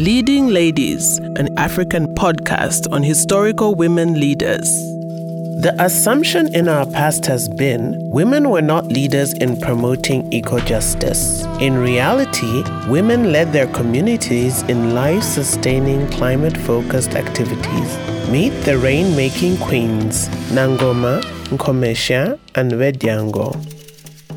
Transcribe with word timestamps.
Leading 0.00 0.48
Ladies, 0.48 1.18
an 1.36 1.50
African 1.58 2.06
podcast 2.14 2.90
on 2.90 3.02
historical 3.02 3.74
women 3.74 4.18
leaders. 4.18 4.80
The 5.60 5.74
assumption 5.78 6.54
in 6.54 6.68
our 6.68 6.86
past 6.86 7.26
has 7.26 7.50
been 7.50 7.98
women 8.10 8.48
were 8.48 8.62
not 8.62 8.86
leaders 8.86 9.34
in 9.34 9.60
promoting 9.60 10.32
eco 10.32 10.58
justice. 10.60 11.44
In 11.60 11.76
reality, 11.76 12.64
women 12.88 13.30
led 13.30 13.52
their 13.52 13.66
communities 13.66 14.62
in 14.70 14.94
life 14.94 15.22
sustaining 15.22 16.08
climate 16.08 16.56
focused 16.56 17.10
activities. 17.14 17.98
Meet 18.30 18.56
the 18.64 18.78
rain 18.78 19.14
making 19.14 19.58
queens, 19.58 20.30
Nangoma, 20.48 21.20
Nkomeshya, 21.50 22.38
and 22.54 22.72
Bedyango. 22.72 23.69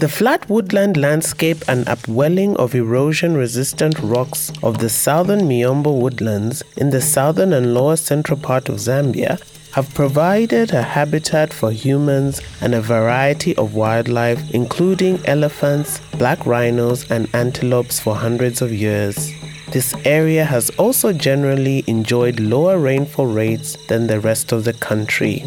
The 0.04 0.10
flat 0.10 0.50
woodland 0.50 0.98
landscape 0.98 1.64
and 1.66 1.88
upwelling 1.88 2.58
of 2.58 2.76
erosion 2.76 3.38
resistant 3.38 3.98
rocks 4.00 4.52
of 4.62 4.80
the 4.80 4.90
southern 4.90 5.48
Miombo 5.48 5.98
woodlands 5.98 6.62
in 6.76 6.90
the 6.90 7.00
southern 7.00 7.54
and 7.54 7.74
lower 7.74 7.96
central 7.96 8.38
part 8.38 8.68
of 8.68 8.82
Zambia 8.82 9.40
have 9.72 9.94
provided 9.94 10.74
a 10.74 10.82
habitat 10.82 11.54
for 11.54 11.72
humans 11.72 12.42
and 12.60 12.76
a 12.76 12.82
variety 12.82 13.56
of 13.56 13.76
wildlife, 13.76 14.42
including 14.54 15.26
elephants, 15.26 16.02
black 16.18 16.46
rhinos, 16.46 17.10
and 17.10 17.34
antelopes, 17.34 18.02
for 18.02 18.14
hundreds 18.14 18.62
of 18.62 18.74
years. 18.74 19.32
This 19.72 19.96
area 20.04 20.44
has 20.44 20.70
also 20.72 21.14
generally 21.14 21.86
enjoyed 21.88 22.42
lower 22.42 22.78
rainfall 22.78 23.28
rates 23.28 23.78
than 23.88 24.08
the 24.08 24.20
rest 24.20 24.52
of 24.52 24.66
the 24.66 24.74
country. 24.74 25.46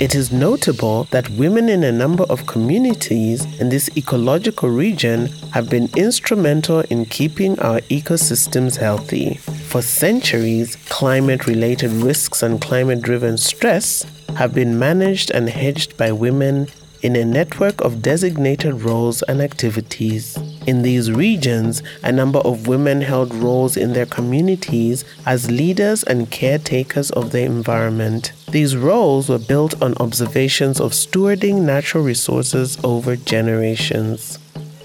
It 0.00 0.14
is 0.14 0.30
notable 0.30 1.08
that 1.10 1.28
women 1.30 1.68
in 1.68 1.82
a 1.82 1.90
number 1.90 2.22
of 2.30 2.46
communities 2.46 3.44
in 3.60 3.68
this 3.68 3.90
ecological 3.96 4.68
region 4.68 5.26
have 5.50 5.68
been 5.68 5.88
instrumental 5.96 6.82
in 6.82 7.04
keeping 7.04 7.58
our 7.58 7.80
ecosystems 7.90 8.76
healthy. 8.76 9.34
For 9.34 9.82
centuries, 9.82 10.76
climate 10.88 11.48
related 11.48 11.90
risks 11.90 12.44
and 12.44 12.60
climate 12.60 13.02
driven 13.02 13.36
stress 13.38 14.06
have 14.36 14.54
been 14.54 14.78
managed 14.78 15.32
and 15.32 15.50
hedged 15.50 15.96
by 15.96 16.12
women 16.12 16.68
in 17.02 17.16
a 17.16 17.24
network 17.24 17.80
of 17.80 18.00
designated 18.00 18.82
roles 18.82 19.22
and 19.22 19.42
activities. 19.42 20.38
In 20.68 20.82
these 20.82 21.10
regions, 21.10 21.82
a 22.02 22.12
number 22.12 22.40
of 22.40 22.66
women 22.68 23.00
held 23.00 23.32
roles 23.32 23.74
in 23.74 23.94
their 23.94 24.04
communities 24.04 25.02
as 25.24 25.50
leaders 25.50 26.02
and 26.02 26.30
caretakers 26.30 27.10
of 27.12 27.32
the 27.32 27.40
environment. 27.40 28.32
These 28.50 28.76
roles 28.76 29.30
were 29.30 29.38
built 29.38 29.80
on 29.80 29.94
observations 29.94 30.78
of 30.78 30.92
stewarding 30.92 31.62
natural 31.62 32.04
resources 32.04 32.76
over 32.84 33.16
generations. 33.16 34.38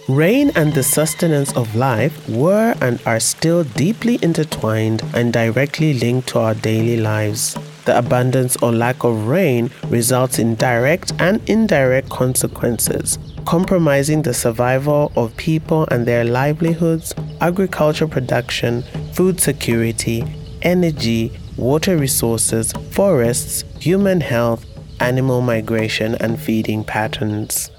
Rain 0.07 0.53
and 0.55 0.73
the 0.73 0.83
sustenance 0.83 1.51
of 1.51 1.75
life 1.75 2.29
were 2.29 2.75
and 2.79 3.01
are 3.05 3.19
still 3.19 3.65
deeply 3.65 4.19
intertwined 4.21 5.03
and 5.13 5.33
directly 5.33 5.93
linked 5.93 6.29
to 6.29 6.39
our 6.39 6.55
daily 6.55 6.95
lives. 6.95 7.57
The 7.85 7.97
abundance 7.97 8.55
or 8.61 8.71
lack 8.71 9.03
of 9.03 9.27
rain 9.27 9.69
results 9.89 10.39
in 10.39 10.55
direct 10.55 11.11
and 11.19 11.41
indirect 11.49 12.09
consequences, 12.09 13.19
compromising 13.45 14.21
the 14.21 14.33
survival 14.33 15.11
of 15.17 15.35
people 15.35 15.85
and 15.91 16.05
their 16.05 16.23
livelihoods, 16.23 17.13
agriculture 17.41 18.07
production, 18.07 18.83
food 19.13 19.41
security, 19.41 20.23
energy, 20.61 21.31
water 21.57 21.97
resources, 21.97 22.71
forests, 22.91 23.65
human 23.79 24.21
health, 24.21 24.65
animal 25.01 25.41
migration, 25.41 26.15
and 26.15 26.39
feeding 26.39 26.85
patterns. 26.85 27.69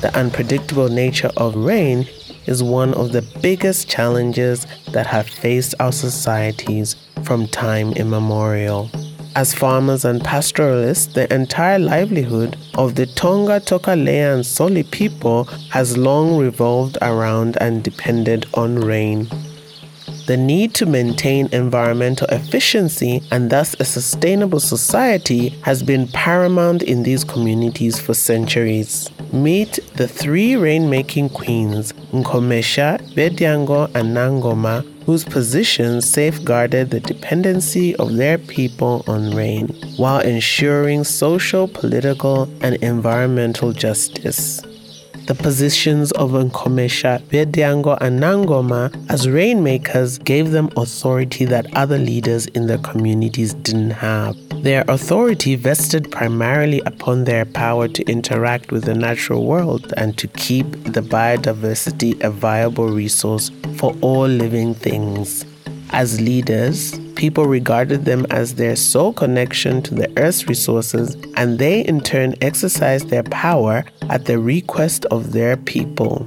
The 0.00 0.16
unpredictable 0.16 0.88
nature 0.88 1.30
of 1.36 1.56
rain 1.56 2.06
is 2.46 2.62
one 2.62 2.94
of 2.94 3.10
the 3.10 3.22
biggest 3.42 3.88
challenges 3.88 4.66
that 4.92 5.06
have 5.08 5.28
faced 5.28 5.74
our 5.80 5.92
societies 5.92 6.94
from 7.24 7.48
time 7.48 7.92
immemorial. 7.92 8.90
As 9.36 9.54
farmers 9.54 10.04
and 10.04 10.22
pastoralists, 10.22 11.14
the 11.14 11.32
entire 11.32 11.78
livelihood 11.78 12.56
of 12.74 12.96
the 12.96 13.06
Tonga, 13.06 13.60
Tokaleya, 13.60 14.34
and 14.34 14.44
Soli 14.44 14.82
people 14.82 15.44
has 15.70 15.96
long 15.96 16.38
revolved 16.38 16.98
around 17.02 17.56
and 17.60 17.82
depended 17.84 18.46
on 18.54 18.76
rain. 18.76 19.28
The 20.26 20.36
need 20.36 20.74
to 20.74 20.84
maintain 20.84 21.48
environmental 21.52 22.26
efficiency 22.28 23.22
and 23.30 23.48
thus 23.48 23.74
a 23.80 23.84
sustainable 23.84 24.60
society 24.60 25.48
has 25.62 25.82
been 25.82 26.08
paramount 26.08 26.82
in 26.82 27.02
these 27.02 27.24
communities 27.24 27.98
for 27.98 28.12
centuries. 28.12 29.08
Meet 29.32 29.78
the 29.94 30.08
three 30.08 30.52
rainmaking 30.52 31.32
queens, 31.32 31.92
Nkomeshya, 32.12 33.14
Bedyango, 33.14 33.86
and 33.94 34.14
Nangoma, 34.14 34.84
whose 35.08 35.24
positions 35.24 36.06
safeguarded 36.06 36.90
the 36.90 37.00
dependency 37.00 37.96
of 37.96 38.14
their 38.16 38.36
people 38.36 39.02
on 39.06 39.34
rain 39.34 39.66
while 39.96 40.20
ensuring 40.20 41.02
social, 41.02 41.66
political, 41.66 42.42
and 42.60 42.74
environmental 42.82 43.72
justice 43.72 44.60
the 45.28 45.34
positions 45.34 46.10
of 46.12 46.30
Nkomeshya, 46.30 47.20
Bedyango, 47.28 47.98
and 48.00 48.18
Nangoma 48.18 48.90
as 49.10 49.28
rainmakers 49.28 50.16
gave 50.16 50.52
them 50.52 50.70
authority 50.74 51.44
that 51.44 51.66
other 51.76 51.98
leaders 51.98 52.46
in 52.46 52.66
their 52.66 52.78
communities 52.78 53.52
didn't 53.52 53.90
have. 53.90 54.34
Their 54.62 54.86
authority 54.88 55.54
vested 55.54 56.10
primarily 56.10 56.80
upon 56.86 57.24
their 57.24 57.44
power 57.44 57.88
to 57.88 58.02
interact 58.04 58.72
with 58.72 58.84
the 58.84 58.94
natural 58.94 59.44
world 59.44 59.92
and 59.98 60.16
to 60.16 60.28
keep 60.28 60.70
the 60.84 61.02
biodiversity 61.02 62.18
a 62.24 62.30
viable 62.30 62.88
resource 62.88 63.50
for 63.76 63.94
all 64.00 64.26
living 64.26 64.72
things. 64.72 65.44
As 65.90 66.20
leaders, 66.20 66.98
people 67.16 67.46
regarded 67.46 68.04
them 68.04 68.26
as 68.30 68.54
their 68.54 68.76
sole 68.76 69.12
connection 69.12 69.82
to 69.82 69.94
the 69.94 70.12
earth's 70.18 70.46
resources, 70.46 71.16
and 71.36 71.58
they 71.58 71.80
in 71.80 72.00
turn 72.00 72.34
exercised 72.42 73.08
their 73.08 73.22
power 73.22 73.84
at 74.10 74.26
the 74.26 74.38
request 74.38 75.06
of 75.06 75.32
their 75.32 75.56
people. 75.56 76.26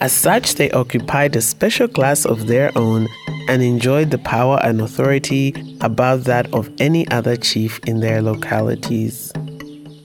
As 0.00 0.12
such, 0.12 0.56
they 0.56 0.70
occupied 0.72 1.36
a 1.36 1.40
special 1.40 1.88
class 1.88 2.26
of 2.26 2.46
their 2.48 2.70
own 2.76 3.08
and 3.48 3.62
enjoyed 3.62 4.10
the 4.10 4.18
power 4.18 4.58
and 4.62 4.80
authority 4.80 5.54
above 5.80 6.24
that 6.24 6.52
of 6.52 6.70
any 6.78 7.08
other 7.08 7.36
chief 7.36 7.78
in 7.86 8.00
their 8.00 8.20
localities. 8.20 9.32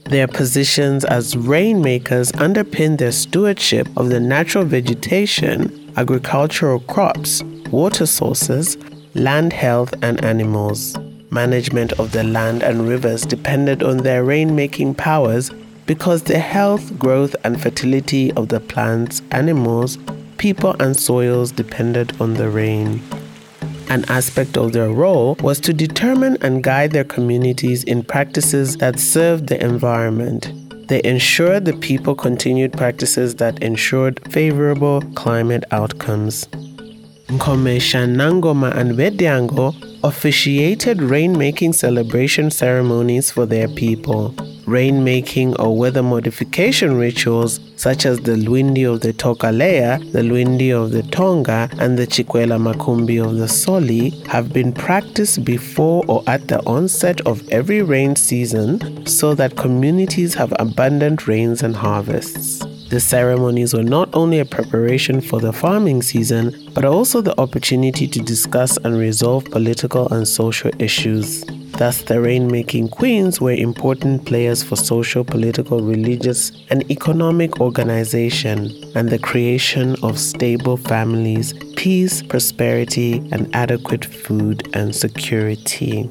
Their 0.05 0.27
positions 0.27 1.05
as 1.05 1.35
rainmakers 1.35 2.31
underpinned 2.33 2.99
their 2.99 3.11
stewardship 3.11 3.87
of 3.97 4.09
the 4.09 4.19
natural 4.19 4.63
vegetation, 4.63 5.91
agricultural 5.97 6.81
crops, 6.81 7.41
water 7.71 8.05
sources, 8.05 8.77
land 9.13 9.53
health, 9.53 9.93
and 10.01 10.23
animals. 10.23 10.97
Management 11.29 11.93
of 11.93 12.11
the 12.11 12.23
land 12.23 12.63
and 12.63 12.87
rivers 12.87 13.21
depended 13.23 13.83
on 13.83 13.97
their 13.97 14.23
rain-making 14.23 14.95
powers 14.95 15.49
because 15.85 16.23
the 16.23 16.39
health, 16.39 16.97
growth, 16.97 17.35
and 17.43 17.61
fertility 17.61 18.31
of 18.33 18.49
the 18.49 18.59
plants, 18.59 19.21
animals, 19.31 19.97
people, 20.37 20.75
and 20.79 20.95
soils 20.95 21.51
depended 21.51 22.19
on 22.21 22.35
the 22.35 22.49
rain. 22.49 23.01
An 23.89 24.05
aspect 24.07 24.57
of 24.57 24.71
their 24.71 24.89
role 24.89 25.35
was 25.41 25.59
to 25.61 25.73
determine 25.73 26.37
and 26.41 26.63
guide 26.63 26.91
their 26.91 27.03
communities 27.03 27.83
in 27.83 28.03
practices 28.03 28.77
that 28.77 28.99
served 28.99 29.47
the 29.47 29.61
environment. 29.61 30.53
They 30.87 31.01
ensured 31.03 31.65
the 31.65 31.73
people 31.73 32.15
continued 32.15 32.73
practices 32.73 33.35
that 33.35 33.61
ensured 33.61 34.21
favorable 34.31 35.01
climate 35.15 35.65
outcomes. 35.71 36.47
Nkomeshya 37.31 38.13
Nangoma 38.13 38.75
and 38.75 38.91
Bedyango 38.97 39.73
officiated 40.03 40.97
rainmaking 40.97 41.73
celebration 41.73 42.51
ceremonies 42.51 43.31
for 43.31 43.45
their 43.45 43.69
people. 43.69 44.31
Rainmaking 44.65 45.57
or 45.57 45.77
weather 45.77 46.03
modification 46.03 46.97
rituals 46.97 47.61
such 47.77 48.05
as 48.05 48.19
the 48.19 48.33
Lwindi 48.33 48.83
of 48.83 48.99
the 48.99 49.13
Tokaleya, 49.13 50.11
the 50.11 50.19
Lwindi 50.19 50.71
of 50.71 50.91
the 50.91 51.03
Tonga, 51.03 51.69
and 51.79 51.97
the 51.97 52.05
Chakwela 52.05 52.59
Makumbi 52.59 53.23
of 53.23 53.37
the 53.37 53.47
Soli 53.47 54.09
have 54.27 54.51
been 54.51 54.73
practiced 54.73 55.45
before 55.45 56.03
or 56.09 56.23
at 56.27 56.49
the 56.49 56.59
onset 56.65 57.21
of 57.21 57.47
every 57.47 57.81
rain 57.81 58.17
season 58.17 59.05
so 59.05 59.33
that 59.35 59.55
communities 59.55 60.33
have 60.33 60.53
abundant 60.59 61.29
rains 61.29 61.63
and 61.63 61.77
harvests. 61.77 62.61
The 62.91 62.99
ceremonies 62.99 63.73
were 63.73 63.83
not 63.83 64.09
only 64.13 64.39
a 64.39 64.45
preparation 64.45 65.21
for 65.21 65.39
the 65.39 65.53
farming 65.53 66.01
season, 66.01 66.53
but 66.73 66.83
also 66.83 67.21
the 67.21 67.39
opportunity 67.39 68.05
to 68.05 68.19
discuss 68.19 68.75
and 68.75 68.97
resolve 68.97 69.45
political 69.45 70.11
and 70.11 70.27
social 70.27 70.71
issues. 70.77 71.45
Thus, 71.77 72.01
the 72.01 72.15
rainmaking 72.15 72.91
queens 72.91 73.39
were 73.39 73.53
important 73.53 74.25
players 74.25 74.61
for 74.61 74.75
social, 74.75 75.23
political, 75.23 75.79
religious, 75.79 76.51
and 76.69 76.83
economic 76.91 77.61
organization 77.61 78.73
and 78.93 79.07
the 79.07 79.19
creation 79.19 79.95
of 80.03 80.19
stable 80.19 80.75
families, 80.75 81.53
peace, 81.77 82.21
prosperity, 82.21 83.19
and 83.31 83.49
adequate 83.55 84.03
food 84.03 84.67
and 84.75 84.93
security. 84.93 86.09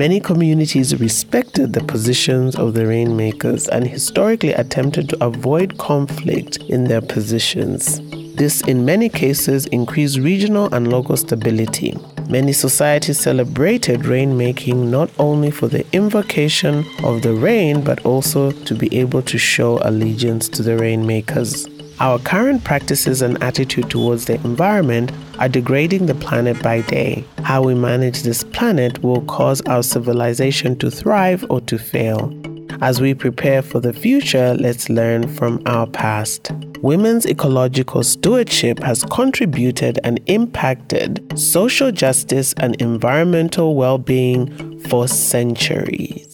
Many 0.00 0.18
communities 0.18 0.98
respected 0.98 1.74
the 1.74 1.84
positions 1.84 2.56
of 2.56 2.72
the 2.72 2.86
rainmakers 2.86 3.68
and 3.68 3.86
historically 3.86 4.54
attempted 4.54 5.10
to 5.10 5.22
avoid 5.22 5.76
conflict 5.76 6.56
in 6.70 6.84
their 6.84 7.02
positions. 7.02 8.00
This, 8.34 8.62
in 8.62 8.86
many 8.86 9.10
cases, 9.10 9.66
increased 9.66 10.16
regional 10.16 10.74
and 10.74 10.90
local 10.90 11.18
stability. 11.18 11.98
Many 12.30 12.54
societies 12.54 13.20
celebrated 13.20 14.00
rainmaking 14.04 14.88
not 14.88 15.10
only 15.18 15.50
for 15.50 15.68
the 15.68 15.84
invocation 15.92 16.82
of 17.04 17.20
the 17.20 17.34
rain, 17.34 17.84
but 17.84 18.06
also 18.06 18.52
to 18.52 18.74
be 18.74 18.88
able 18.98 19.20
to 19.20 19.36
show 19.36 19.80
allegiance 19.82 20.48
to 20.48 20.62
the 20.62 20.78
rainmakers. 20.78 21.68
Our 22.00 22.18
current 22.18 22.64
practices 22.64 23.20
and 23.20 23.42
attitude 23.42 23.90
towards 23.90 24.24
the 24.24 24.36
environment 24.36 25.12
are 25.38 25.50
degrading 25.50 26.06
the 26.06 26.14
planet 26.14 26.62
by 26.62 26.80
day. 26.80 27.26
How 27.42 27.62
we 27.62 27.74
manage 27.74 28.22
this 28.22 28.42
planet 28.42 29.02
will 29.02 29.20
cause 29.26 29.60
our 29.66 29.82
civilization 29.82 30.78
to 30.78 30.90
thrive 30.90 31.44
or 31.50 31.60
to 31.62 31.78
fail. 31.78 32.34
As 32.80 33.02
we 33.02 33.12
prepare 33.12 33.60
for 33.60 33.80
the 33.80 33.92
future, 33.92 34.54
let's 34.58 34.88
learn 34.88 35.28
from 35.28 35.62
our 35.66 35.86
past. 35.86 36.50
Women's 36.80 37.26
ecological 37.26 38.02
stewardship 38.02 38.78
has 38.82 39.04
contributed 39.04 39.98
and 40.02 40.20
impacted 40.24 41.38
social 41.38 41.92
justice 41.92 42.54
and 42.56 42.80
environmental 42.80 43.74
well 43.74 43.98
being 43.98 44.80
for 44.88 45.06
centuries. 45.06 46.29